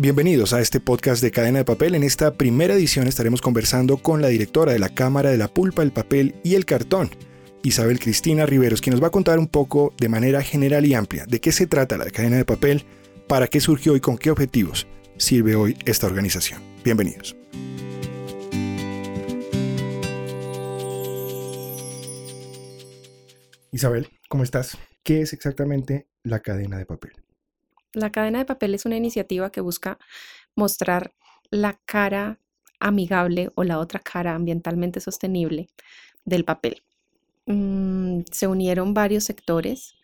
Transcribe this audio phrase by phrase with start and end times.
[0.00, 1.94] Bienvenidos a este podcast de Cadena de Papel.
[1.94, 5.82] En esta primera edición estaremos conversando con la directora de la Cámara de la Pulpa,
[5.82, 7.10] el Papel y el Cartón,
[7.62, 11.26] Isabel Cristina Riveros, quien nos va a contar un poco de manera general y amplia
[11.26, 12.86] de qué se trata la cadena de papel,
[13.28, 14.86] para qué surgió y con qué objetivos
[15.18, 16.62] sirve hoy esta organización.
[16.82, 17.36] Bienvenidos.
[23.70, 24.78] Isabel, ¿cómo estás?
[25.02, 27.12] ¿Qué es exactamente la cadena de papel?
[27.92, 29.98] La cadena de papel es una iniciativa que busca
[30.54, 31.12] mostrar
[31.50, 32.38] la cara
[32.78, 35.68] amigable o la otra cara ambientalmente sostenible
[36.24, 36.82] del papel.
[37.46, 39.94] Mm, se unieron varios sectores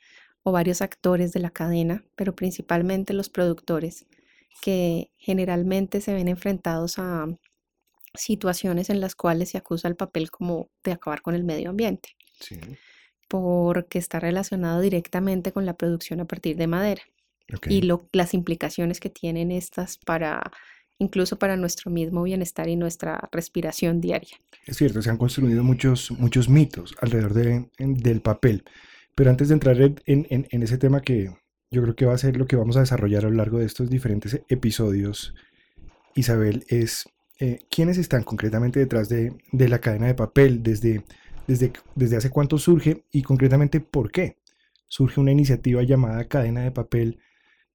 [0.43, 4.07] o varios actores de la cadena, pero principalmente los productores,
[4.63, 7.27] que generalmente se ven enfrentados a
[8.15, 12.17] situaciones en las cuales se acusa al papel como de acabar con el medio ambiente,
[13.29, 17.03] porque está relacionado directamente con la producción a partir de madera
[17.69, 20.51] y las implicaciones que tienen estas para
[20.99, 24.37] incluso para nuestro mismo bienestar y nuestra respiración diaria.
[24.67, 28.65] Es cierto, se han construido muchos, muchos mitos alrededor de, del papel,
[29.15, 31.35] pero antes de entrar en, en, ese tema que
[31.71, 33.67] yo creo que va a ser lo que vamos a desarrollar a lo largo de
[33.67, 35.35] estos diferentes episodios,
[36.15, 37.07] Isabel, es
[37.39, 41.05] eh, quiénes están concretamente detrás de, de, la cadena de papel, desde,
[41.47, 44.39] desde, desde hace cuánto surge y concretamente por qué
[44.87, 47.19] surge una iniciativa llamada cadena de papel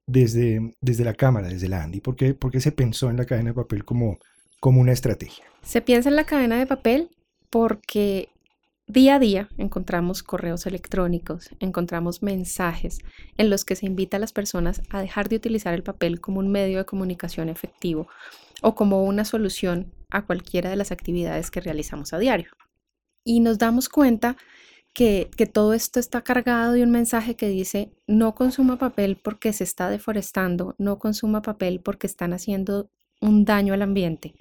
[0.08, 2.02] desde, desde la Cámara, desde la ANDI?
[2.02, 4.20] ¿Por qué, se pensó en la cadena de papel como,
[4.60, 5.44] como una estrategia?
[5.62, 7.10] Se piensa en la cadena de papel
[7.50, 8.30] porque
[8.88, 13.00] día a día encontramos correos electrónicos, encontramos mensajes
[13.38, 16.40] en los que se invita a las personas a dejar de utilizar el papel como
[16.40, 18.08] un medio de comunicación efectivo
[18.62, 22.52] o como una solución a cualquiera de las actividades que realizamos a diario.
[23.24, 24.36] Y nos damos cuenta
[24.94, 29.64] que, todo esto está cargado de un mensaje que dice no consuma papel porque se
[29.64, 32.90] está deforestando, no consuma papel porque están haciendo
[33.22, 34.34] un daño al ambiente.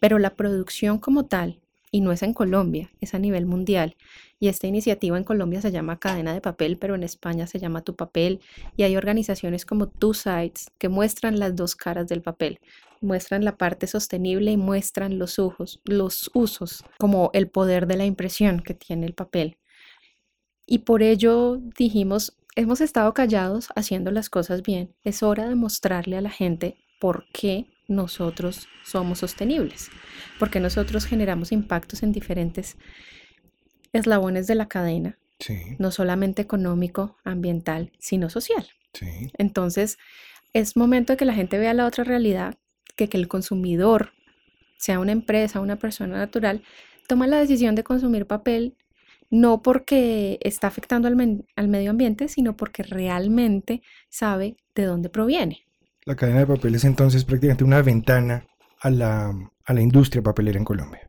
[0.00, 3.96] Pero la producción como tal, y no es en Colombia, es a nivel mundial,
[4.38, 7.82] y esta iniciativa en Colombia se llama Cadena de Papel, pero en España se llama
[7.82, 8.40] Tu Papel,
[8.76, 12.60] y hay organizaciones como Two Sides que muestran las dos caras del papel,
[13.00, 18.04] muestran la parte sostenible y muestran los usos, los usos como el poder de la
[18.04, 19.56] impresión que tiene el papel.
[20.70, 24.94] Y por ello dijimos, hemos estado callados haciendo las cosas bien.
[25.02, 29.88] Es hora de mostrarle a la gente por qué nosotros somos sostenibles,
[30.38, 32.76] porque nosotros generamos impactos en diferentes
[33.94, 35.18] eslabones de la cadena,
[35.78, 38.68] no solamente económico, ambiental, sino social.
[39.38, 39.96] Entonces,
[40.52, 42.56] es momento de que la gente vea la otra realidad,
[42.94, 44.12] que, que el consumidor,
[44.76, 46.62] sea una empresa, una persona natural,
[47.06, 48.76] toma la decisión de consumir papel
[49.30, 51.16] no porque está afectando al,
[51.68, 55.66] medio ambiente, sino porque realmente sabe de dónde proviene.
[56.04, 58.46] La cadena de papel es entonces prácticamente una ventana
[58.80, 59.34] a la,
[59.80, 61.08] industria papelera en Colombia.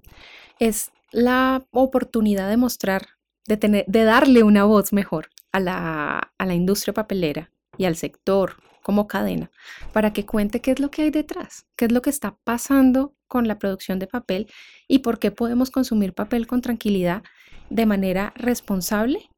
[0.59, 3.07] Es la oportunidad de mostrar,
[3.47, 7.95] de, tener, de darle una voz mejor a la, a la industria papelera y al
[7.95, 9.51] sector como cadena
[9.93, 13.13] para que cuente qué es lo que hay detrás, qué es lo que está pasando
[13.27, 14.47] con la producción de papel
[14.87, 17.23] y por qué podemos consumir papel con tranquilidad
[17.69, 19.29] de manera responsable,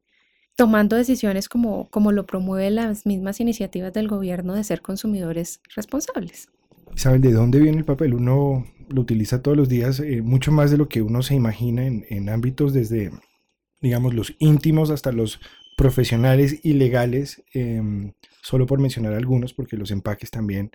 [0.56, 6.48] tomando decisiones como, como lo promueven las mismas iniciativas del gobierno de ser consumidores responsables.
[6.94, 8.14] ¿Saben de dónde viene el papel?
[8.14, 11.86] Uno lo utiliza todos los días, eh, mucho más de lo que uno se imagina
[11.86, 13.10] en, ámbitos desde,
[13.80, 15.40] digamos, los íntimos hasta los
[15.76, 18.12] profesionales y legales, em,
[18.42, 20.70] solo por mencionar algunos, porque los empaques también,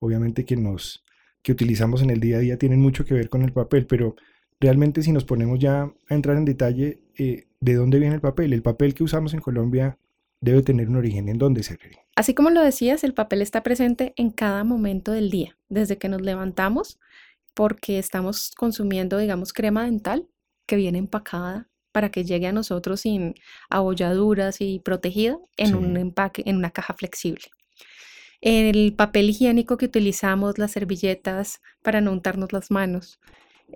[0.00, 1.04] obviamente que nos
[1.42, 4.14] que utilizamos en el día a día tienen mucho que ver con el papel, pero
[4.62, 8.52] realmente si nos ponemos ya a entrar en detalle eh, de dónde viene el papel,
[8.52, 9.98] el papel que usamos en Colombia
[10.40, 11.98] debe tener un origen en dónde se cree.
[12.14, 16.08] Así como lo decías, el papel está presente en cada momento del día, desde que
[16.08, 17.00] nos levantamos,
[17.54, 20.28] porque estamos consumiendo, digamos, crema dental
[20.66, 23.34] que viene empacada para que llegue a nosotros sin
[23.68, 27.44] abolladuras y protegida en un empaque, en una caja flexible.
[28.40, 33.20] El papel higiénico que utilizamos, las servilletas para no untarnos las manos,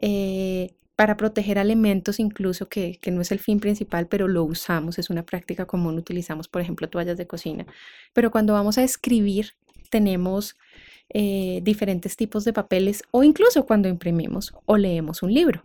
[0.00, 5.10] eh, para proteger alimentos incluso que, no es el fin principal, pero lo usamos, es
[5.10, 7.66] una práctica común, utilizamos por ejemplo toallas de cocina,
[8.12, 9.52] pero cuando vamos a escribir
[9.90, 10.56] tenemos
[11.10, 15.64] eh, diferentes tipos de papeles o incluso cuando imprimimos o leemos un libro.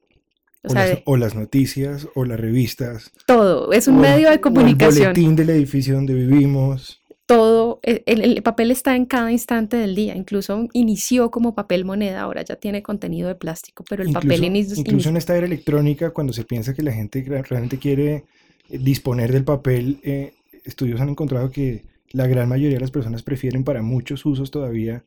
[1.05, 3.11] O, las, noticias o las revistas.
[3.25, 5.07] Todo, es un medio de comunicación.
[5.07, 9.95] el boletín del edificio donde vivimos todo, e, el, papel está en cada instante del
[9.95, 14.43] día, incluso inició como papel moneda, ahora ya tiene contenido de plástico, pero el papel
[14.43, 14.77] inició...
[14.77, 18.25] Incluso en esta era electrónica, cuando se piensa que la gente realmente quiere
[18.69, 20.33] eh, disponer del papel, eh,
[20.65, 25.03] estudios han encontrado que la gran mayoría de las personas prefieren para muchos usos todavía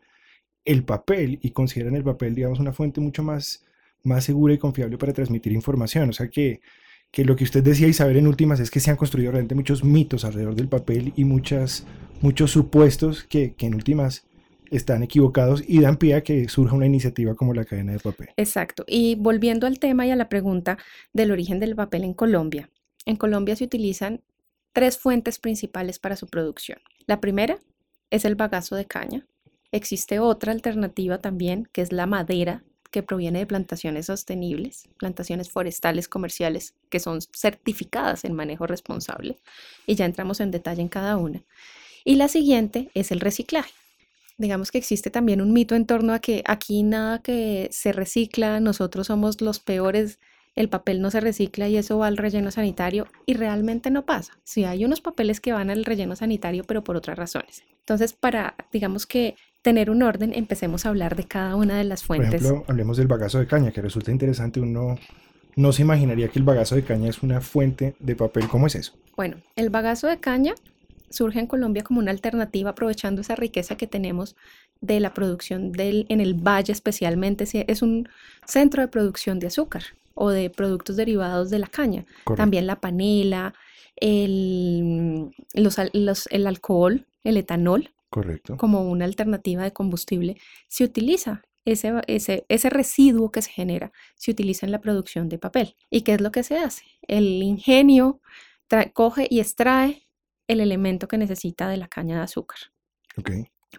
[0.65, 3.65] el papel y consideran el papel, digamos, una fuente mucho más,
[4.03, 6.09] más segura y confiable para transmitir información.
[6.11, 6.61] O sea que,
[7.15, 9.85] que lo que usted decía, Isabel, en últimas, es que se han construido realmente muchos
[9.85, 11.87] mitos alrededor del papel y muchas,
[12.21, 14.27] muchos supuestos que, que en últimas
[14.73, 18.31] están equivocados y dan pie a que surja una iniciativa como la cadena de papel.
[18.37, 18.85] Exacto.
[18.89, 20.77] Y volviendo al tema y a la pregunta
[21.13, 22.69] del origen del papel en Colombia.
[23.07, 24.21] En Colombia se utilizan
[24.73, 26.81] tres fuentes principales para su producción.
[27.07, 27.61] La primera
[28.11, 29.25] es el bagazo de caña.
[29.71, 36.07] Existe otra alternativa también, que es la madera, que proviene de plantaciones sostenibles, plantaciones forestales
[36.07, 39.37] comerciales que son certificadas en manejo responsable.
[39.85, 41.43] Y ya entramos en detalle en cada una.
[42.05, 43.73] Y la siguiente es el reciclaje
[44.37, 48.59] digamos que existe también un mito en torno a que aquí nada que se recicla,
[48.59, 50.19] nosotros somos los peores,
[50.57, 54.37] el papel no se recicla y eso va al relleno sanitario y realmente no pasa.
[54.43, 57.63] Sí hay unos papeles que van al relleno sanitario, pero por otras razones.
[57.79, 62.05] Entonces, para, digamos que tener un orden, empecemos a hablar de cada una de las
[62.05, 62.43] fuentes.
[62.43, 64.61] Por ejemplo, hablemos del bagazo de caña, que resulta interesante.
[64.61, 64.99] Uno
[65.57, 68.47] no se imaginaría que el bagazo de caña es una fuente de papel.
[68.47, 68.93] ¿Cómo es eso?
[69.17, 70.55] Bueno, el bagazo de caña
[71.09, 74.37] surge en Colombia como una alternativa aprovechando esa riqueza que tenemos
[74.83, 78.07] de la producción del, en el valle especialmente, es un
[78.45, 79.83] centro de producción de azúcar
[80.13, 82.05] o de productos derivados de la caña.
[82.37, 83.55] También la panela,
[83.97, 88.57] el, los, el alcohol, el etanol, Correcto.
[88.57, 90.37] como una alternativa de combustible,
[90.69, 91.43] se utiliza.
[91.67, 95.77] Ese, ese, ese residuo que se genera se utiliza en la producción de papel.
[95.89, 96.85] ¿Y qué es lo que se hace?
[97.09, 98.21] El ingenio
[98.93, 100.07] coge y extrae
[100.47, 102.59] el elemento que necesita de la caña de azúcar.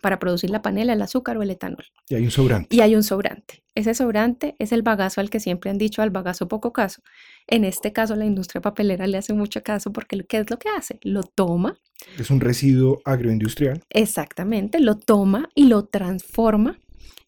[0.01, 1.85] Para producir la panela, el azúcar o el etanol.
[2.09, 2.75] Y hay un sobrante.
[2.75, 3.63] Y hay un sobrante.
[3.75, 7.01] Ese sobrante es el bagazo al que siempre han dicho al bagazo poco caso.
[7.47, 10.69] En este caso, la industria papelera le hace mucho caso porque ¿qué es lo que
[10.69, 10.99] hace?
[11.01, 11.79] Lo toma.
[12.17, 13.83] Es un residuo agroindustrial.
[13.89, 16.79] Exactamente, lo toma y lo transforma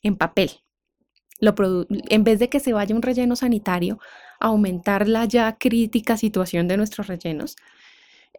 [0.01, 0.51] en papel.
[1.39, 1.53] Lo
[1.89, 3.99] en vez de que se vaya un relleno sanitario,
[4.39, 7.55] aumentar la ya crítica situación de nuestros rellenos,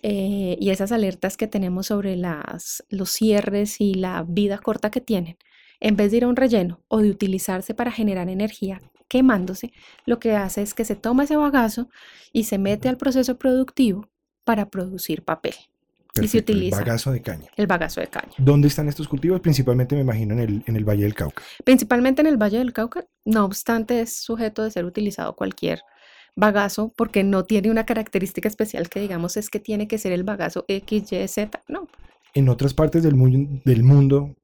[0.03, 5.01] eh, y esas alertas que tenemos sobre las, los cierres y la vida corta que
[5.01, 5.37] tienen,
[5.81, 9.73] en vez de ir a un relleno o de utilizarse para generar energía quemándose,
[10.05, 11.89] lo que hace es que se toma ese bagazo
[12.33, 14.09] y se mete al proceso productivo
[14.45, 15.55] para producir papel.
[16.21, 17.49] Y se utiliza el bagazo de caña.
[17.57, 18.33] El bagazo de caña.
[18.39, 19.41] ¿Dónde están estos cultivos?
[19.41, 21.43] Principalmente me imagino en el, en el Valle del Cauca.
[21.65, 25.81] Principalmente en el Valle del Cauca, no obstante es sujeto de ser utilizado cualquier
[26.35, 30.23] bagazo porque no tiene una característica especial que digamos es que tiene que ser el
[30.23, 31.89] bagazo X, Y, Z, no.
[32.35, 33.15] En otras partes del,
[33.65, 34.37] del mundo,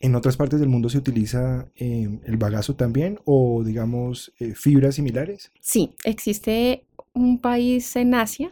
[0.00, 4.96] en otras partes del mundo se utiliza em, el bagazo también o digamos eh, fibras
[4.96, 5.50] similares.
[5.60, 6.84] Sí, existe
[7.14, 8.50] un país en Asia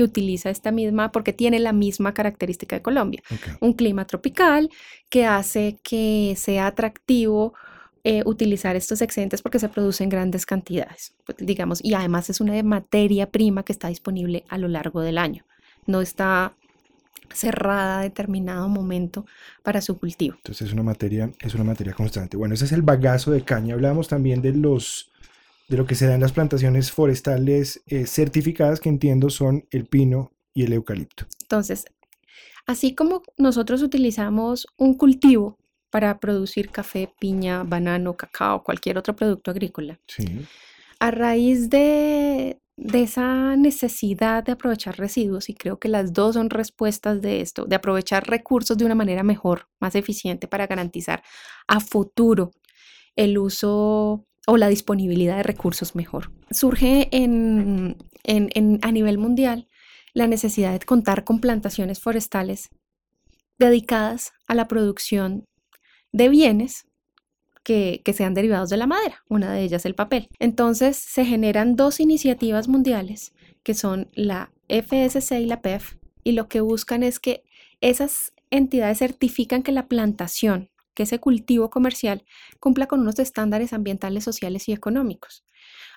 [0.00, 3.22] que utiliza esta misma, porque tiene la misma característica de Colombia.
[3.60, 4.70] Un clima tropical
[5.10, 7.52] que hace que sea atractivo
[8.02, 12.62] eh, utilizar estos excedentes porque se producen grandes cantidades, pues, digamos, y además es una
[12.62, 15.44] materia prima que está disponible a lo largo del año.
[15.86, 16.54] No está
[17.34, 19.26] cerrada a determinado momento
[19.62, 20.36] para su cultivo.
[20.36, 22.38] Entonces es una materia, es una materia constante.
[22.38, 23.74] Bueno, ese es el bagazo de caña.
[23.74, 25.09] Hablamos también de los
[25.70, 29.86] de lo que se da en las plantaciones forestales eh, certificadas que entiendo son el
[29.86, 31.26] pino y el eucalipto.
[31.42, 31.84] Entonces,
[32.66, 35.58] así como nosotros utilizamos un cultivo
[35.88, 40.00] para producir café, piña, banano, cacao, cualquier otro producto agrícola.
[40.98, 46.50] A raíz de, de esa necesidad de aprovechar residuos, y creo que las dos son
[46.50, 51.22] respuestas de esto, de aprovechar recursos de una manera mejor, más eficiente para garantizar
[51.68, 52.50] a futuro
[53.16, 56.32] el uso o la disponibilidad de recursos mejor.
[56.50, 59.68] Surge en, en, a nivel mundial
[60.12, 62.70] la necesidad de contar con plantaciones forestales
[63.58, 65.44] dedicadas a la producción
[66.12, 66.86] de bienes
[67.62, 70.28] que, sean derivados de la madera, una de ellas el papel.
[70.38, 73.32] Entonces se generan dos iniciativas mundiales
[73.62, 77.44] que son la FSC y la PEF y lo que buscan es que
[77.80, 82.24] esas entidades certifican que la plantación, que ese cultivo comercial,
[82.58, 85.44] cumpla con unos estándares ambientales, sociales y económicos.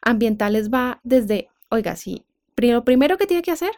[0.01, 3.71] Ambientales va desde, oiga, sí, lo primero que tiene que hacer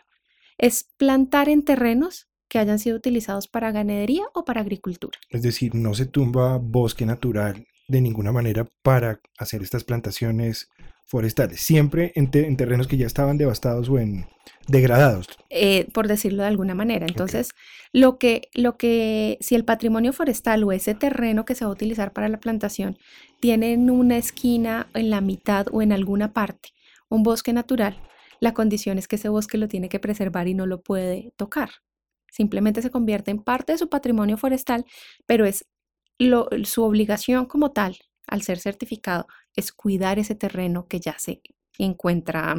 [0.58, 5.18] es plantar en terrenos que hayan sido utilizados para ganadería o para agricultura.
[5.30, 10.70] Es decir, no se tumba bosque natural de ninguna manera para hacer estas plantaciones
[11.08, 14.28] forestales, siempre en, terrenos que ya estaban devastados o en
[14.68, 15.28] degradados.
[15.50, 17.06] Eh, por decirlo de alguna manera.
[17.08, 17.52] Entonces,
[17.94, 21.74] lo, que, lo que, si el patrimonio forestal o ese terreno que se va a
[21.74, 22.98] utilizar para la plantación
[23.40, 26.70] tiene en una esquina, en la mitad o en alguna parte
[27.10, 28.02] un bosque natural,
[28.40, 31.70] la condición es que ese bosque lo tiene que preservar y no lo puede tocar.
[32.32, 34.86] Simplemente se convierte en parte de su patrimonio forestal,
[35.26, 35.66] pero es
[36.64, 41.42] su obligación como tal, al ser certificado, es cuidar ese terreno que ya se
[41.78, 42.56] encuentra,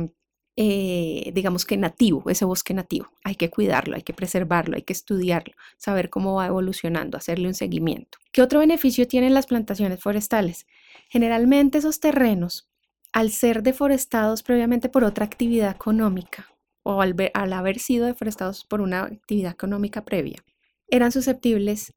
[0.58, 3.10] eh, digamos que nativo, ese bosque nativo.
[3.24, 7.54] Hay que cuidarlo, hay que preservarlo, hay que estudiarlo, saber cómo va evolucionando, hacerle un
[7.54, 8.18] seguimiento.
[8.32, 10.66] ¿Qué otro beneficio tienen las plantaciones forestales?
[11.10, 12.70] Generalmente esos terrenos,
[13.12, 16.48] al ser deforestados previamente por otra actividad económica
[16.82, 20.42] o al, al haber sido deforestados por una actividad económica previa,
[20.88, 21.92] eran susceptibles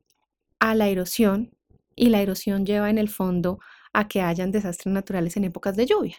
[0.59, 1.55] a la erosión
[1.95, 3.59] y la erosión lleva en el fondo
[3.93, 6.17] a que hayan desastres naturales en épocas de lluvia.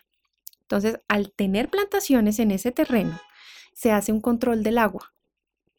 [0.71, 3.21] Entonces, al tener plantaciones en ese terreno,
[3.73, 5.13] se hace un control del agua,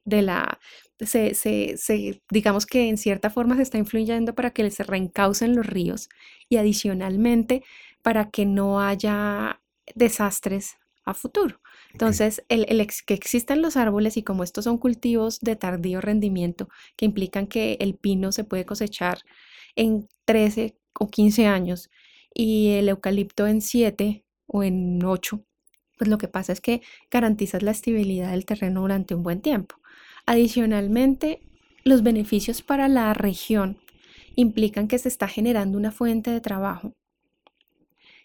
[0.04, 0.60] de la,
[1.00, 5.66] se, se, digamos que en cierta forma se está influyendo para que se reencaucen los
[5.66, 6.10] ríos
[6.50, 7.64] y adicionalmente
[8.02, 9.62] para que no haya
[9.96, 11.62] desastres a futuro.
[11.94, 16.68] Entonces, el, el que existan los árboles y como estos son cultivos de tardío rendimiento
[16.98, 19.20] que implican que el pino se puede cosechar
[19.78, 21.90] en 13 o 15 años
[22.34, 25.44] y el eucalipto en 7 o en 8,
[25.98, 29.76] pues lo que pasa es que garantizas la estabilidad del terreno durante un buen tiempo.
[30.26, 31.42] Adicionalmente,
[31.84, 33.80] los beneficios para la región
[34.36, 36.94] implican que se está generando una fuente de trabajo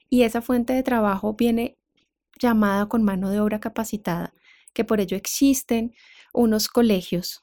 [0.08, 1.76] y esa fuente de trabajo viene
[2.40, 4.32] llamada con mano de obra capacitada,
[4.72, 5.94] que por ello existen
[6.32, 7.40] unos colegios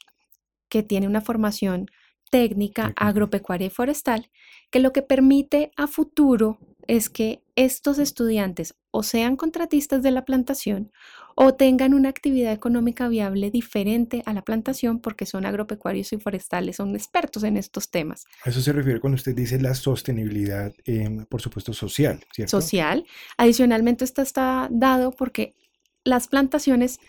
[0.70, 1.88] que tienen una formación
[2.32, 4.30] técnica agropecuaria y forestal,
[4.72, 10.26] que lo que permite a futuro es que estos estudiantes o sean contratistas de la
[10.26, 10.92] plantación
[11.36, 16.78] o tengan una actividad económica viable diferente a la plantación porque son agropecuarios y forestales,
[16.78, 18.26] son expertos en estos temas.
[18.44, 22.62] A eso se refiere cuando usted dice la sostenibilidad, em, por supuesto, social, ¿cierto?
[22.62, 23.06] Social.
[23.38, 25.56] Adicionalmente, esto está dado porque
[26.04, 27.00] las plantaciones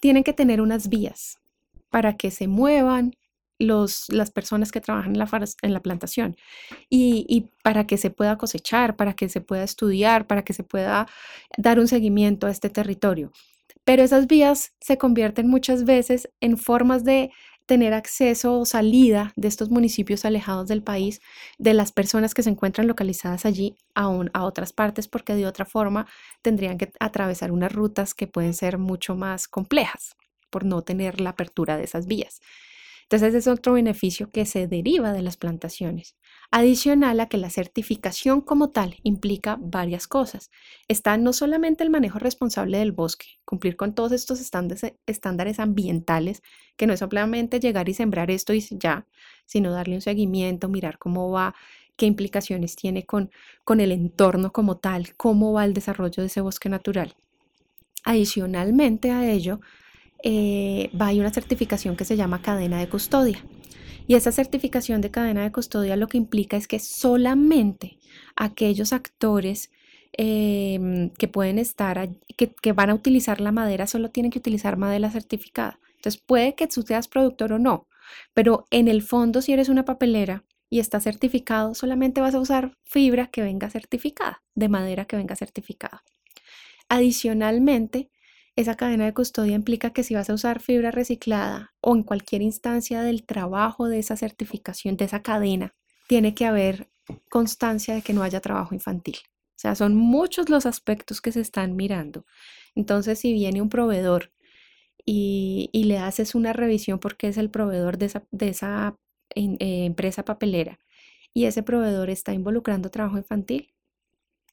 [0.00, 1.38] tienen que tener unas vías
[1.90, 3.14] para que se muevan,
[3.62, 6.36] las personas que trabajan en la, plantación
[6.90, 11.06] y, para que se pueda cosechar, para que se pueda estudiar, para que se pueda
[11.56, 13.32] dar un seguimiento a este territorio.
[13.84, 17.30] Pero esas vías se convierten muchas veces en formas de
[17.66, 21.20] tener acceso o salida de estos municipios alejados del país,
[21.58, 25.64] de las personas que se encuentran localizadas allí a, a otras partes, porque de otra
[25.64, 26.06] forma
[26.42, 30.16] tendrían que atravesar unas rutas que pueden ser mucho más complejas
[30.50, 32.40] por no tener la apertura de esas vías.
[33.12, 36.16] Entonces, es otro beneficio que se deriva de las plantaciones.
[36.50, 40.50] Adicional a que la certificación como tal implica varias cosas.
[40.88, 46.42] Está no solamente el manejo responsable del bosque, cumplir con todos estos estándares ambientales,
[46.78, 49.06] que no es solamente llegar y sembrar esto y ya,
[49.44, 51.54] sino darle un seguimiento, mirar cómo va,
[51.96, 53.30] qué implicaciones tiene con,
[53.62, 57.14] con el entorno como tal, cómo va el desarrollo de ese bosque natural.
[58.04, 59.60] Adicionalmente a ello,
[60.22, 63.44] eh, a una certificación que se llama cadena de custodia.
[64.06, 67.98] Y esa certificación de cadena de custodia lo que implica es que solamente
[68.36, 69.70] aquellos actores
[70.12, 74.76] em, que pueden estar, que, que, van a utilizar la madera, solo tienen que utilizar
[74.76, 75.78] madera certificada.
[75.96, 77.86] Entonces puede que tú seas productor o no,
[78.34, 82.76] pero en el fondo si eres una papelera y está certificado, solamente vas a usar
[82.84, 86.02] fibra que venga certificada, de madera que venga certificada.
[86.88, 88.10] Adicionalmente,
[88.56, 92.42] esa cadena de custodia implica que si vas a usar fibra reciclada o en cualquier
[92.42, 95.74] instancia del trabajo de esa certificación, de esa cadena,
[96.06, 96.90] tiene que haber
[97.30, 99.16] constancia de que no haya trabajo infantil.
[99.56, 102.26] O sea, son muchos los aspectos que se están mirando.
[102.74, 104.32] Entonces, si viene un proveedor
[105.04, 108.06] y, le haces una revisión porque es el proveedor de
[108.48, 108.96] esa,
[109.34, 109.56] eh,
[109.86, 110.78] empresa papelera
[111.34, 113.72] y ese proveedor está involucrando trabajo infantil,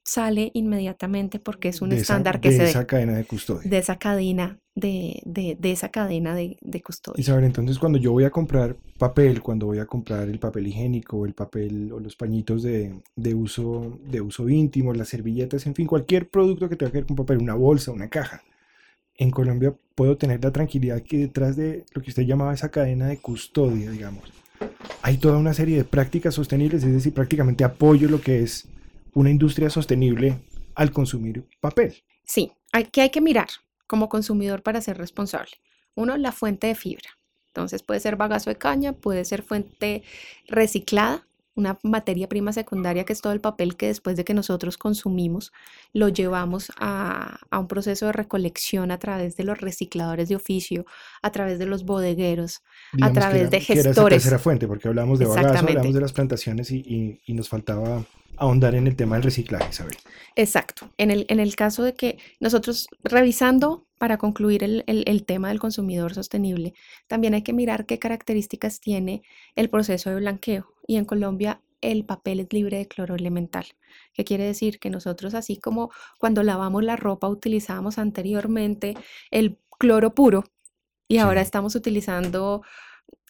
[0.10, 2.64] sale inmediatamente porque es un estándar que de se...
[2.64, 3.70] De esa cadena de custodia.
[3.70, 7.22] De esa cadena de, de, esa cadena de, de custodia.
[7.22, 11.26] Isabel, entonces cuando yo voy a comprar papel, cuando voy a comprar el papel higiénico,
[11.26, 15.86] el papel o los pañitos de, de, uso, de uso íntimo, las servilletas, en fin,
[15.86, 18.42] cualquier producto que tenga que ver con papel, una bolsa, una caja,
[19.18, 23.08] en Colombia puedo tener la tranquilidad que detrás de lo que usted llamaba esa cadena
[23.08, 24.32] de custodia, digamos,
[25.02, 28.68] hay toda una serie de prácticas sostenibles, es decir, prácticamente apoyo lo que es
[29.14, 30.40] una industria sostenible
[30.76, 32.04] al consumir papel.
[32.24, 33.50] Sí, hay, que hay que mirar
[33.88, 35.52] como consumidor para ser responsable.
[35.96, 37.10] Uno, la fuente de fibra.
[37.48, 40.04] Entonces puede ser bagazo de caña, puede ser fuente
[40.48, 41.26] reciclada,
[41.56, 45.52] una materia prima secundaria que es todo el papel que después de que nosotros consumimos
[45.92, 50.86] lo llevamos a, un proceso de recolección a través de los recicladores de oficio,
[51.22, 52.62] a través de los bodegueros,
[53.02, 53.68] a través de gestores.
[53.68, 57.50] Que era esa tercera fuente, porque hablamos de bagazo, hablamos de las plantaciones y nos
[57.50, 58.06] faltaba
[58.40, 59.98] ahondar en el tema del reciclaje, Isabel.
[60.36, 60.92] Exacto.
[60.98, 65.60] En el, en el caso de que nosotros, revisando para concluir el, el, tema del
[65.60, 66.74] consumidor sostenible,
[67.08, 69.22] también hay que mirar qué características tiene
[69.56, 70.74] el proceso de blanqueo.
[70.88, 73.66] Y en Colombia el papel es libre de cloro elemental.
[74.14, 74.80] ¿Qué quiere decir?
[74.80, 78.96] Que nosotros, así como cuando lavamos la ropa utilizábamos anteriormente
[79.32, 80.44] el cloro puro
[81.08, 82.62] y ahora estamos utilizando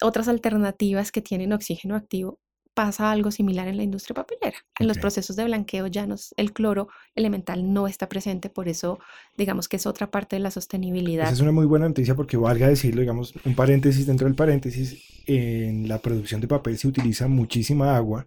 [0.02, 2.38] otras alternativas que tienen oxígeno activo,
[2.74, 4.58] pasa algo similar en la industria papelera.
[4.78, 8.98] En los procesos de blanqueo ya el cloro elemental no está presente, por eso
[9.36, 11.24] digamos que es otra parte de la sostenibilidad.
[11.24, 15.22] Esa es una muy buena noticia porque valga decirlo, digamos, un paréntesis dentro del paréntesis,
[15.26, 18.26] en la producción de papel se utiliza muchísima agua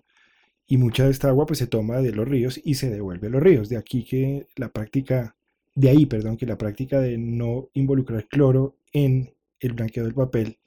[0.67, 3.31] y mucha de esta agua pues se toma de los ríos y se devuelve a
[3.31, 3.69] los ríos.
[3.69, 5.35] De aquí que la práctica,
[5.75, 10.59] de ahí, perdón, que la práctica de no involucrar cloro en el blanqueo del papel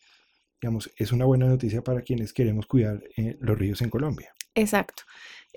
[0.61, 4.33] digamos, es una buena noticia para quienes queremos cuidar eh, los ríos en Colombia.
[4.55, 5.05] Exacto.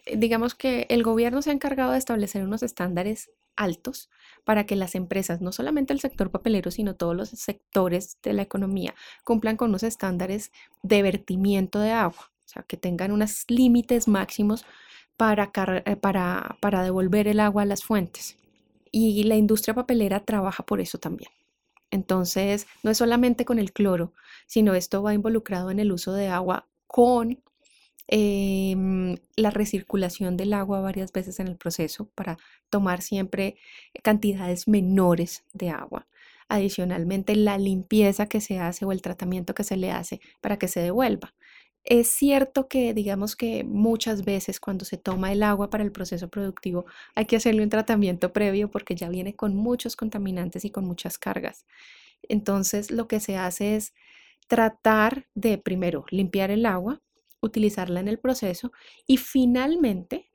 [0.06, 4.10] Eh, digamos que el gobierno se ha encargado de establecer unos estándares altos
[4.44, 8.42] para que las empresas, no solamente el sector papelero, sino todos los sectores de la
[8.42, 10.52] economía, cumplan con unos estándares
[10.82, 14.66] de vertimiento de agua, o sea, que tengan unos límites máximos
[15.18, 15.52] para,
[15.86, 18.38] eh, para, para devolver el agua a las fuentes.
[18.92, 21.30] Y la industria papelera trabaja por eso también.
[21.92, 24.14] Entonces, no es solamente con el cloro,
[24.48, 27.42] sino esto va involucrado en el uso de agua con
[28.08, 32.38] em, la recirculación del agua varias veces en el proceso para
[32.70, 33.58] tomar siempre
[34.04, 36.08] cantidades menores de agua.
[36.48, 40.68] Adicionalmente, la limpieza que se hace o el tratamiento que se le hace para que
[40.68, 41.36] se devuelva.
[41.86, 46.28] Es cierto que, digamos que muchas veces cuando se toma el agua para el proceso
[46.30, 50.86] productivo hay que hacerle un tratamiento previo porque ya viene con muchos contaminantes y con
[50.86, 51.66] muchas cargas.
[52.30, 53.94] Entonces, lo que se hace es
[54.48, 57.02] tratar de primero limpiar el agua,
[57.42, 58.72] utilizarla en el proceso
[59.08, 60.29] y finalmente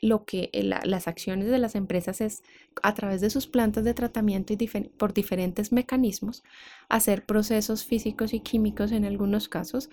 [0.00, 2.42] lo que eh, las acciones de las empresas es
[2.82, 4.56] a través de sus plantas de tratamiento y
[4.96, 6.42] por diferentes mecanismos
[6.88, 9.88] hacer procesos físicos y químicos en algunos casos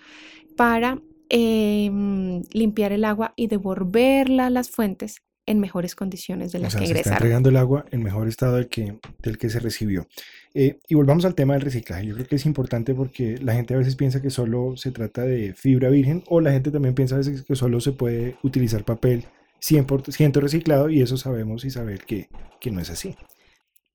[0.56, 6.74] para em, limpiar el agua y devolverla a las fuentes en mejores condiciones de las
[6.74, 7.18] que ingresaron.
[7.18, 10.06] Se está el agua en mejor estado del que, del que se recibió.
[10.54, 12.06] Eh, y volvamos al tema del reciclaje.
[12.06, 15.22] Yo creo que es importante porque la gente a veces piensa que solo se trata
[15.22, 18.84] de fibra virgen o la gente también piensa a veces que solo se puede utilizar
[18.84, 19.24] papel
[19.64, 22.28] 100% reciclado y eso sabemos y saber que,
[22.60, 23.16] que no es así.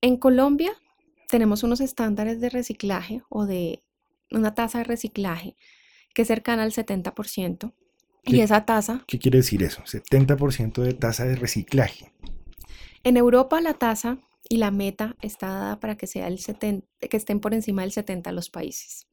[0.00, 0.72] En Colombia
[1.28, 3.82] tenemos unos estándares de reciclaje o de
[4.30, 5.56] una tasa de reciclaje
[6.14, 7.72] que es cercana al 70%.
[8.24, 9.04] Y esa tasa...
[9.06, 9.82] ¿Qué quiere decir eso?
[9.82, 12.12] 70% de tasa de reciclaje.
[13.02, 17.16] En Europa la tasa y la meta está dada para que, sea el 70, que
[17.16, 19.06] estén por encima del 70 los países.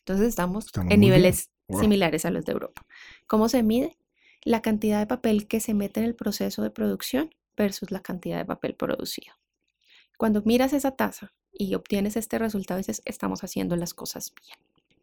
[0.00, 2.84] Entonces estamos, en niveles similares a los de Europa.
[3.26, 3.96] ¿Cómo se mide?
[4.44, 8.38] La cantidad de papel que se mete en el proceso de producción versus la cantidad
[8.38, 9.34] de papel producido.
[10.18, 14.58] Cuando miras esa tasa y obtienes este resultado, dices, estamos haciendo las cosas bien.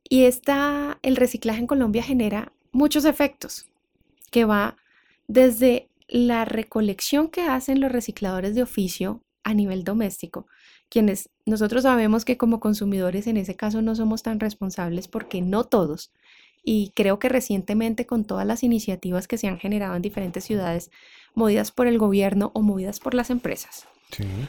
[0.07, 3.65] Y esta, el reciclaje en Colombia genera muchos efectos,
[4.29, 4.77] que va
[5.27, 10.45] desde la recolección que hacen los recicladores de oficio a nivel doméstico,
[10.89, 15.63] quienes nosotros sabemos que como consumidores en ese caso no somos tan responsables porque no
[15.63, 16.11] todos
[16.63, 20.91] y creo que recientemente con todas las iniciativas que se han generado en diferentes ciudades,
[21.33, 23.87] movidas por el gobierno o movidas por las empresas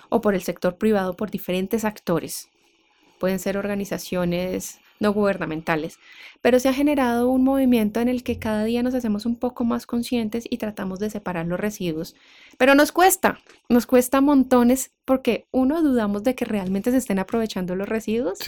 [0.09, 2.49] o por el sector privado, por diferentes actores,
[3.21, 5.99] pueden ser organizaciones no gubernamentales,
[6.41, 9.65] pero se ha generado un movimiento en el que cada día nos hacemos un poco
[9.65, 12.15] más conscientes y tratamos de separar los residuos.
[12.57, 17.75] Pero nos cuesta, nos cuesta montones porque uno dudamos de que realmente se estén aprovechando
[17.75, 18.39] los residuos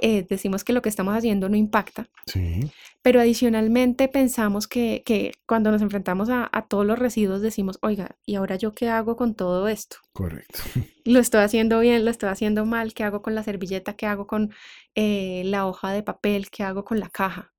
[0.00, 2.08] eh, decimos que lo que estamos haciendo no impacta.
[2.26, 2.70] Sí.
[3.02, 8.16] Pero adicionalmente pensamos que, que cuando nos enfrentamos a, a, todos los residuos decimos, oiga,
[8.24, 9.96] ¿y ahora yo qué hago con todo esto?
[10.12, 10.60] Correcto.
[11.04, 13.94] Lo estoy haciendo bien, lo estoy haciendo mal, ¿qué hago con la servilleta?
[13.94, 14.52] ¿Qué hago con
[14.96, 16.50] eh, la hoja de papel?
[16.50, 17.54] ¿Qué hago con la caja?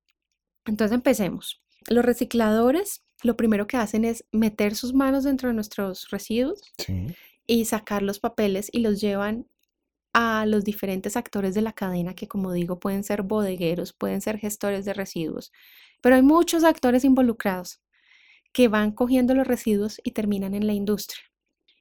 [0.66, 1.62] Entonces empecemos.
[1.88, 7.06] Los recicladores lo primero que hacen es meter sus manos dentro de nuestros residuos sí.
[7.46, 9.46] y sacar los papeles y los llevan
[10.12, 14.38] a los diferentes actores de la cadena que, como digo, pueden ser bodegueros, pueden ser
[14.38, 15.52] gestores de residuos,
[16.00, 17.80] pero hay muchos actores involucrados
[18.52, 21.22] que van cogiendo los residuos y terminan en la industria.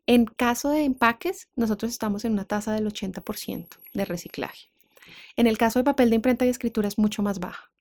[0.05, 4.69] En caso de empaques, nosotros estamos en una tasa del 80% de reciclaje.
[5.35, 7.71] En el caso de papel de imprenta y escritura es mucho más baja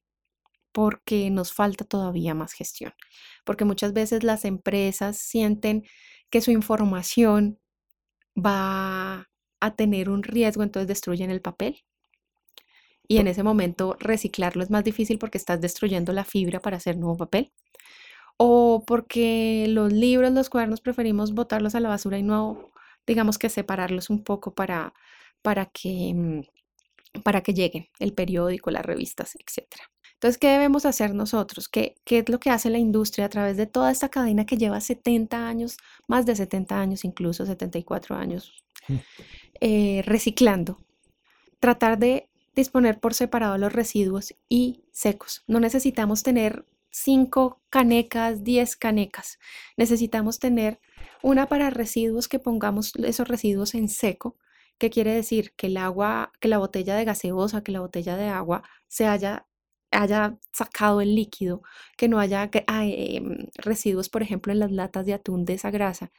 [0.76, 2.92] porque nos falta todavía más gestión,
[3.46, 5.84] porque muchas veces las empresas sienten
[6.28, 7.58] que su información
[8.36, 9.26] va
[9.66, 11.84] a tener un riesgo, entonces destruyen el papel.
[13.08, 16.96] Y en ese momento reciclarlo es más difícil porque estás destruyendo la fibra para hacer
[16.96, 17.52] nuevo papel.
[18.36, 22.72] O porque los libros, los cuadernos preferimos botarlos a la basura y no,
[23.06, 24.92] digamos que separarlos un poco para,
[25.42, 29.66] para, que, mm, para que lleguen el periódico, las revistas, etc.
[30.14, 31.68] Entonces, ¿qué debemos hacer nosotros?
[31.68, 34.56] ¿Qué, ¿Qué, es lo que hace la industria a través de toda esta cadena que
[34.56, 35.76] lleva 70 años,
[36.08, 38.96] más de 70 años, incluso 74 años, mm.
[39.60, 40.78] Eh, reciclando?
[41.60, 45.44] Tratar de disponer por separado los residuos y secos.
[45.46, 49.38] No necesitamos tener 5 canecas, 10 canecas.
[49.76, 50.80] Necesitamos tener
[51.22, 54.36] una para residuos que pongamos esos residuos en seco,
[54.78, 58.28] que quiere decir que el agua, que la botella de gaseosa, que la botella de
[58.28, 59.46] agua se haya
[59.92, 61.62] haya sacado el líquido,
[61.96, 66.12] que no haya em, residuos, por ejemplo, en las latas de atún de esa grasa,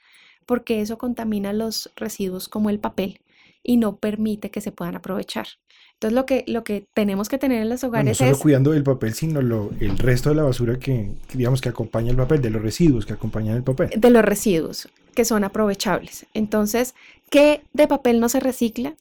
[0.45, 3.21] porque eso contamina los residuos como el papel
[3.63, 5.47] y no permite que se puedan aprovechar.
[5.93, 8.83] Entonces lo que, lo que tenemos que tener en los hogares no solo cuidando del
[8.83, 12.51] papel, sino lo, el resto de la basura que, digamos, que acompaña el papel, de
[12.51, 13.89] los residuos que acompañan el papel.
[13.95, 16.27] De los residuos que son aprovechables.
[16.35, 16.93] Entonces,
[17.31, 18.95] ¿qué de papel no se recicla?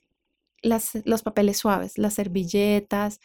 [0.62, 3.20] Las, los papeles suaves, las servilletas,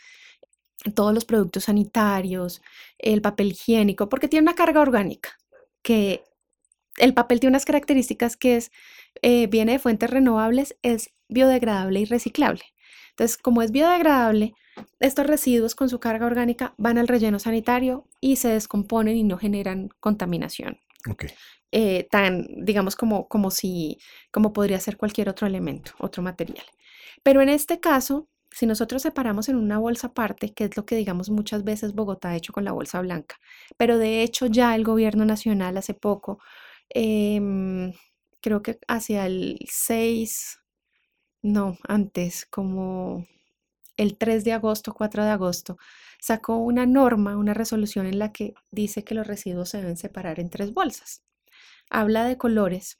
[0.93, 2.61] todos los productos sanitarios,
[2.97, 5.37] el papel higiénico, porque tiene una carga orgánica,
[5.81, 6.23] que
[6.97, 8.71] el papel tiene unas características que es,
[9.21, 12.63] eh, viene de fuentes renovables, es biodegradable y reciclable.
[13.11, 14.53] Entonces, como es biodegradable,
[14.99, 19.37] estos residuos con su carga orgánica van al relleno sanitario y se descomponen y no
[19.37, 20.79] generan contaminación.
[21.71, 23.97] Eh, tan, digamos, como, como si,
[24.31, 26.65] como podría ser cualquier otro elemento, otro material.
[27.23, 30.95] Pero en este caso, si nosotros separamos en una bolsa aparte, que es lo que
[30.95, 33.39] digamos muchas veces Bogotá ha hecho con la bolsa blanca,
[33.77, 36.39] pero de hecho ya el gobierno nacional hace poco,
[36.89, 37.93] em,
[38.41, 40.60] creo que hacia el 6,
[41.41, 43.25] no, antes, como
[43.97, 45.77] el 3 de agosto, 4 de agosto,
[46.19, 50.39] sacó una norma, una resolución en la que dice que los residuos se deben separar
[50.39, 51.23] en tres bolsas.
[51.89, 52.97] Habla de colores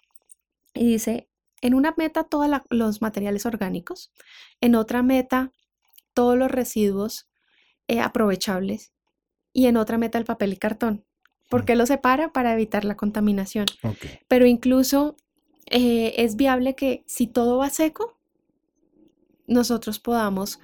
[0.74, 1.30] y dice
[1.62, 4.12] en una meta todos los materiales orgánicos,
[4.60, 5.52] en otra meta
[6.14, 7.30] todos los residuos
[7.88, 8.92] eh, aprovechables
[9.54, 11.06] y en otra meta el papel y cartón.
[11.50, 12.32] ¿Por qué lo separa?
[12.32, 13.66] Para evitar la contaminación.
[14.28, 15.16] Pero incluso
[15.68, 18.18] eh, es viable que si todo va seco,
[19.52, 20.60] nosotros podamos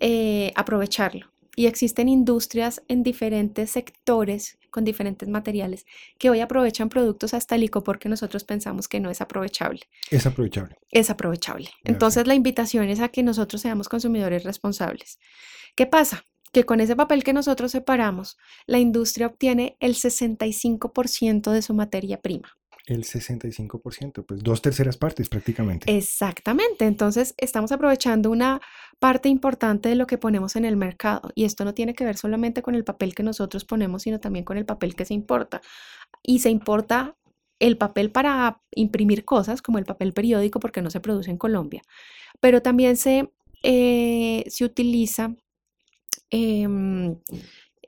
[0.00, 1.32] eh, aprovecharlo.
[1.58, 5.86] Y existen industrias en diferentes sectores con diferentes materiales
[6.18, 9.80] que hoy aprovechan productos hasta el ICO porque nosotros pensamos que no es aprovechable.
[10.10, 10.76] Es aprovechable.
[10.90, 11.70] Es aprovechable.
[11.82, 15.18] Entonces la invitación es a que nosotros seamos consumidores responsables.
[15.74, 16.24] ¿Qué pasa?
[16.52, 22.20] Que con ese papel que nosotros separamos, la industria obtiene el 65% de su materia
[22.20, 25.94] prima el 65%, pues dos terceras partes prácticamente.
[25.94, 28.60] Exactamente, entonces estamos aprovechando una
[29.00, 32.16] parte importante de lo que ponemos en el mercado y esto no tiene que ver
[32.16, 35.60] solamente con el papel que nosotros ponemos, sino también con el papel que se importa.
[36.22, 37.16] Y se importa
[37.58, 41.82] el papel para imprimir cosas, como el papel periódico, porque no se produce en Colombia,
[42.40, 43.30] pero también se,
[43.62, 45.34] eh, se utiliza...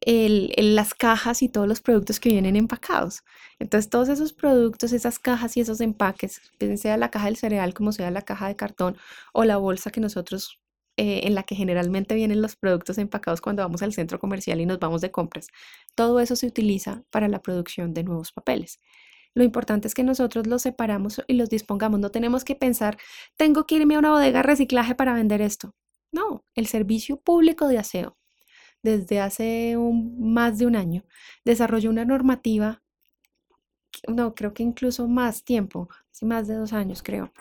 [0.09, 3.25] Las cajas y todos los productos que vienen empacados.
[3.59, 6.41] Entonces, todos esos productos, esas cajas y esos empaques,
[6.77, 8.97] sea la caja del cereal como sea la caja de cartón
[9.35, 10.61] o la bolsa que nosotros,
[10.97, 14.67] eh, en la que generalmente vienen los productos empacados cuando vamos al centro comercial y
[14.67, 15.49] nos vamos de compras,
[15.95, 18.81] todo eso se utiliza para la producción de nuevos papeles.
[19.35, 22.01] Lo importante es que nosotros los separamos y los dispongamos.
[22.01, 22.97] No tenemos que pensar,
[23.37, 25.75] tengo que irme a una bodega de reciclaje para vender esto.
[26.13, 28.18] No, el servicio público de aseo
[28.89, 31.05] desde hace más de un año,
[31.45, 32.83] desarrolló una normativa,
[34.07, 35.89] no, creo que incluso más tiempo,
[36.23, 37.33] más de dos años creo,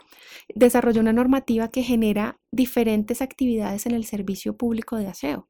[0.54, 5.48] desarrolló una normativa que genera diferentes actividades en el servicio público de aseo.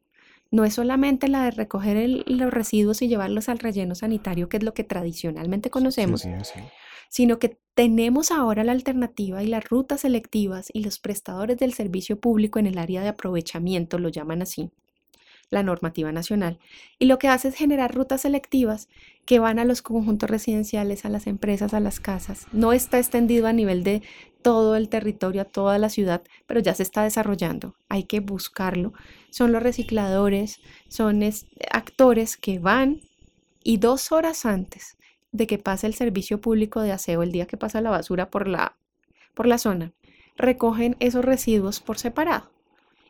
[0.49, 4.63] No es solamente la de recoger los residuos y llevarlos al relleno sanitario, que es
[4.63, 6.25] lo que tradicionalmente conocemos,
[7.09, 12.19] sino que tenemos ahora la alternativa y las rutas selectivas y los prestadores del servicio
[12.19, 14.71] público en el área de aprovechamiento, lo llaman así,
[15.49, 16.59] la normativa nacional.
[16.99, 18.89] Y lo que hace es generar rutas selectivas
[19.25, 22.47] que van a los conjuntos residenciales, a las empresas, a las casas.
[22.51, 24.01] No está extendido a nivel de
[24.41, 27.75] todo el territorio, a toda la ciudad, pero ya se está desarrollando.
[27.89, 28.93] Hay que buscarlo.
[29.29, 31.21] Son los recicladores, son
[31.71, 33.01] actores que van
[33.63, 34.97] y dos horas antes
[35.31, 38.47] de que pase el servicio público de aseo, el día que pasa la basura por
[38.47, 38.77] la,
[39.33, 39.93] por la zona,
[40.37, 42.49] recogen esos residuos por separado.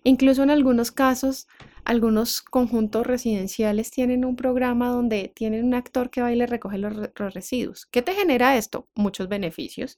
[0.03, 1.47] Incluso en algunos casos
[1.87, 6.77] algunos conjuntos residenciales tienen un programa donde tienen un actor que va y le recoge
[6.77, 6.93] los,
[7.33, 7.85] residuos.
[7.85, 8.89] ¿Qué te genera esto?
[8.93, 9.95] Muchos beneficios.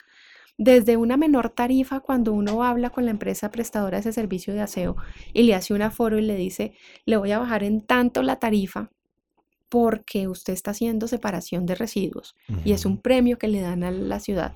[0.60, 4.62] Desde una menor tarifa cuando uno habla con la empresa prestadora de ese servicio de
[4.62, 4.98] aseo
[5.34, 6.74] y le hace un aforo y le dice,
[7.06, 8.92] le voy a bajar en tanto la tarifa
[9.68, 13.90] porque usted está haciendo separación de residuos y es un premio que le dan a
[13.90, 14.54] la ciudad,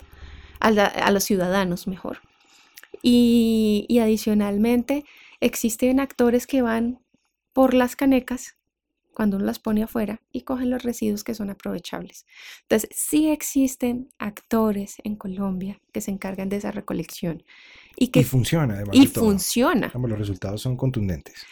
[0.60, 2.19] a, los ciudadanos mejor.
[3.02, 5.04] Y, y adicionalmente
[5.39, 7.03] existen actores que van
[7.54, 8.58] por las canecas
[9.13, 12.26] cuando uno las pone afuera y cogen los residuos que son aprovechables.
[12.63, 17.44] Entonces, sí existen actores en Colombia que se encargan de esa recolección.
[17.96, 18.96] Y, que, funciona, además.
[18.96, 19.92] Y funciona.
[19.94, 21.46] los resultados son contundentes.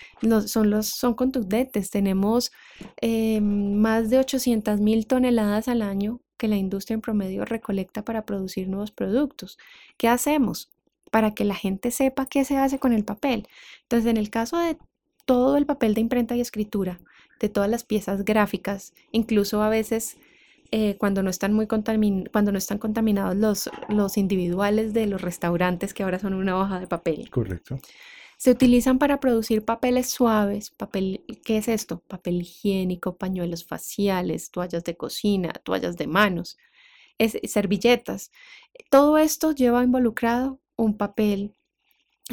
[0.47, 1.91] son, los, son contundentes.
[1.91, 2.51] Tenemos
[2.99, 8.25] eh, más de 800 mil toneladas al año que la industria en promedio recolecta para
[8.25, 9.59] producir nuevos productos.
[9.97, 10.71] ¿Qué hacemos?
[11.11, 13.47] Para que la gente sepa qué se hace con el papel.
[13.83, 14.77] Entonces, en el caso de
[15.25, 16.99] todo el papel de imprenta y escritura,
[17.39, 20.17] de todas las piezas gráficas, incluso a veces
[20.71, 25.93] eh, cuando, no están muy cuando no están contaminados los, los individuales de los restaurantes
[25.93, 27.29] que ahora son una hoja de papel.
[27.29, 27.79] Correcto.
[28.37, 31.99] Se utilizan para producir papeles suaves, papel, ¿qué es esto?
[32.07, 36.57] Papel higiénico, pañuelos faciales, toallas de cocina, toallas de manos,
[37.19, 38.31] servilletas.
[38.89, 41.55] Todo esto lleva involucrado un papel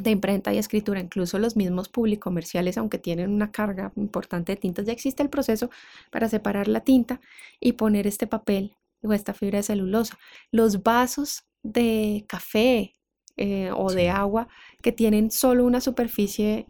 [0.02, 4.86] de imprenta y escritura, incluso los mismos publicomerciales, aunque tienen una carga importante de tintas,
[4.86, 5.70] ya existe el proceso
[6.10, 7.20] para separar la tinta
[7.60, 10.18] y poner este papel o esta fibra de celulosa.
[10.50, 12.94] Los vasos de café
[13.36, 14.48] eh, o de agua
[14.82, 16.66] que tienen solo una superficie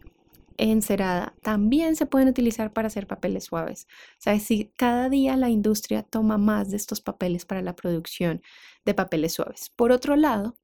[0.57, 3.87] encerada también se pueden utilizar para hacer papeles suaves.
[4.13, 8.41] O sea, si cada día la industria toma más de estos papeles para la producción
[8.85, 9.71] de papeles suaves.
[9.75, 10.55] Por otro lado,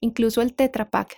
[0.00, 1.16] incluso el Tetra Pak,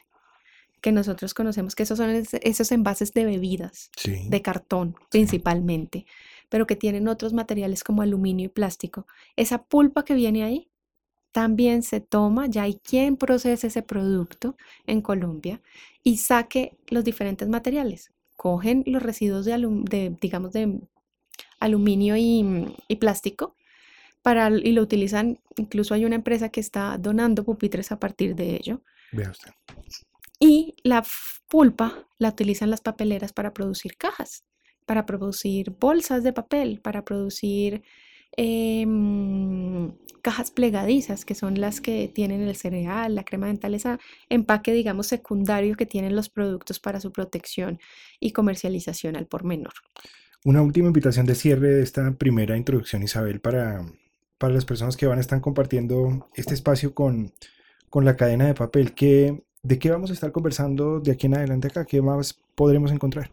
[0.80, 6.06] que nosotros conocemos que esos son esos envases de bebidas, de cartón principalmente,
[6.48, 9.06] pero que tienen otros materiales como aluminio y plástico.
[9.36, 10.70] Esa pulpa que viene ahí
[11.32, 15.62] también se toma, ya hay quien procese ese producto en Colombia
[16.02, 18.12] y saque los diferentes materiales.
[18.36, 20.80] Cogen los residuos de, digamos, de
[21.60, 23.54] aluminio y, y plástico
[24.22, 28.56] para, y lo utilizan, incluso hay una empresa que está donando pupitres a partir de
[28.56, 28.82] ello.
[29.12, 29.50] Vea usted.
[30.40, 31.04] Y la
[31.48, 34.44] pulpa la utilizan las papeleras para producir cajas,
[34.86, 37.82] para producir bolsas de papel, para producir
[38.36, 43.98] em, cajas plegadizas, que son las que tienen el cereal, la crema dental, ese
[44.30, 47.78] empaque, digamos, secundario que tienen los productos para su protección
[48.18, 49.74] y comercialización al por menor.
[50.42, 53.84] Una última invitación de cierre de esta primera introducción, Isabel, para,
[54.38, 57.34] para las personas que van a estar compartiendo este espacio con,
[57.90, 58.94] con la cadena de papel.
[58.94, 61.84] que ¿De qué vamos a estar conversando de aquí en adelante acá?
[61.84, 63.30] ¿Qué más podremos encontrar?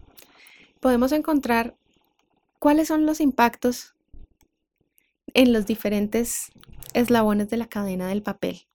[0.81, 1.75] Podemos encontrar
[2.59, 3.95] cuáles son los impactos
[5.33, 6.51] en los diferentes
[6.93, 8.67] eslabones de la cadena del papel,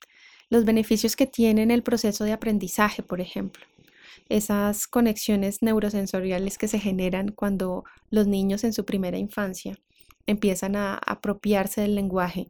[0.48, 3.64] los beneficios que tiene en el proceso de aprendizaje, por ejemplo,
[4.28, 9.78] esas conexiones neurosensoriales que se generan cuando los niños en su primera infancia
[10.26, 12.48] empiezan a apropiarse del lenguaje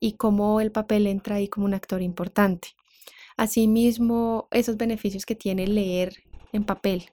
[0.00, 2.68] y cómo el papel entra ahí como un actor importante.
[3.36, 7.06] Asimismo, esos beneficios que tiene leer en papel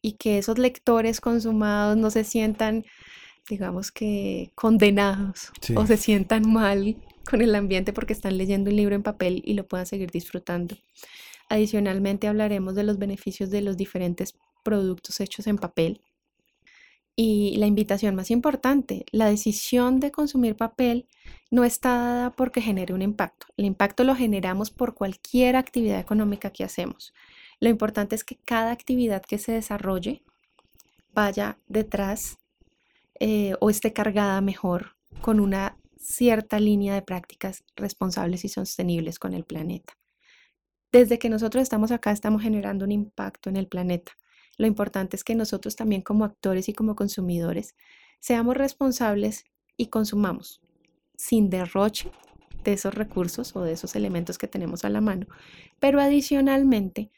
[0.00, 2.84] y que esos lectores consumados no se sientan,
[3.48, 6.96] digamos que, condenados o se sientan mal
[7.28, 10.76] con el ambiente porque están leyendo un libro en papel y lo puedan seguir disfrutando.
[11.48, 16.00] Adicionalmente hablaremos de los beneficios de los diferentes productos hechos en papel.
[17.16, 21.06] Y la invitación más importante, la decisión de consumir papel
[21.50, 23.46] no está dada porque genere un impacto.
[23.56, 27.14] El impacto lo generamos por cualquier actividad económica que hacemos.
[27.60, 30.22] Lo importante es que cada actividad que se desarrolle
[31.12, 32.38] vaya detrás
[33.20, 39.32] eh, o esté cargada mejor con una cierta línea de prácticas responsables y sostenibles con
[39.32, 39.94] el planeta.
[40.92, 44.12] Desde que nosotros estamos acá estamos generando un impacto en el planeta.
[44.58, 47.74] Lo importante es que nosotros también como actores y como consumidores
[48.20, 49.44] seamos responsables
[49.76, 50.60] y consumamos
[51.16, 52.10] sin derroche
[52.64, 55.26] de esos recursos o de esos elementos que tenemos a la mano,
[55.80, 57.10] pero adicionalmente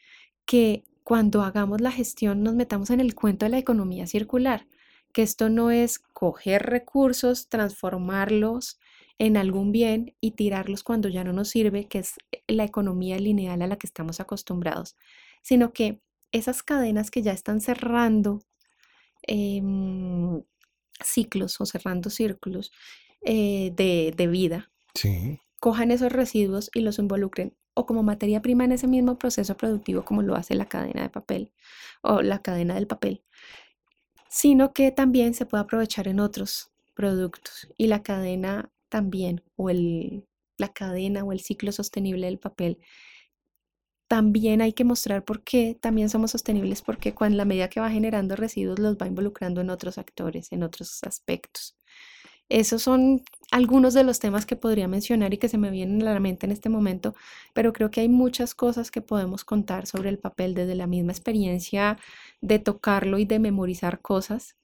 [0.44, 4.66] que cuando hagamos la gestión nos metamos en el cuento de la economía circular,
[5.12, 8.78] que esto no es coger recursos, transformarlos
[9.18, 12.14] en algún bien y tirarlos cuando ya no nos sirve, que es
[12.48, 14.96] la economía lineal a la que estamos acostumbrados,
[15.42, 16.00] sino que
[16.32, 18.40] esas cadenas que ya están cerrando
[19.22, 20.42] em,
[21.04, 22.72] ciclos o cerrando círculos,
[23.22, 24.70] eh, de, vida,
[25.58, 30.04] cojan esos residuos y los involucren o como materia prima en ese mismo proceso productivo
[30.04, 31.52] como lo hace la cadena de papel
[32.02, 33.24] o la cadena del papel,
[34.28, 40.26] sino que también se puede aprovechar en otros productos y la cadena también o el,
[40.56, 42.78] la cadena o el ciclo sostenible del papel
[44.08, 47.90] también hay que mostrar por qué también somos sostenibles, porque cuando la medida que va
[47.90, 51.76] generando residuos los va involucrando en otros actores, en otros aspectos.
[52.48, 56.14] Esos son algunos de los temas que podría mencionar y que se me vienen a
[56.14, 57.14] la mente en este momento,
[57.54, 61.12] pero creo que hay muchas cosas que podemos contar sobre el papel desde la misma
[61.12, 61.98] experiencia
[62.40, 64.56] de tocarlo y de memorizar cosas,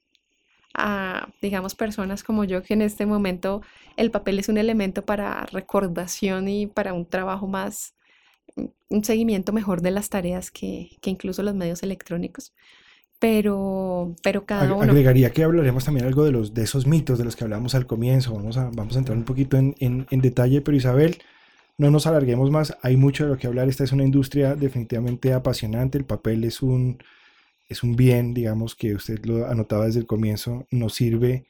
[0.73, 3.61] a, digamos, personas como yo, que en este momento
[3.97, 7.95] el papel es un elemento para recordación y para un trabajo más,
[8.89, 12.53] un seguimiento mejor de las tareas que, que incluso los medios electrónicos.
[13.19, 14.83] Pero, pero cada uno...
[14.83, 17.87] Agregaría que hablaremos también algo de, los, de esos mitos de los que hablamos al
[17.87, 18.33] comienzo.
[18.33, 21.17] Vamos a, vamos a entrar un poquito en, en, en detalle, pero Isabel,
[21.77, 22.77] no nos alarguemos más.
[22.81, 23.69] Hay mucho de lo que hablar.
[23.69, 25.97] Esta es una industria definitivamente apasionante.
[25.97, 26.97] El papel es un
[27.69, 31.45] es un bien, digamos, que usted lo anotaba desde el comienzo, nos sirve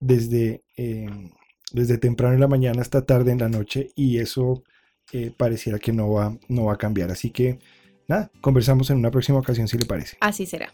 [0.00, 1.30] desde, em,
[1.72, 4.64] desde temprano en la mañana hasta tarde en la noche y eso
[5.12, 7.10] eh, pareciera que no va, no va a cambiar.
[7.10, 7.58] Así que
[8.06, 10.16] nada, conversamos en una próxima ocasión si le parece.
[10.20, 10.70] Así será.